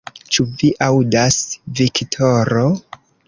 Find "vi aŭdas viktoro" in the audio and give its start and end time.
0.61-2.65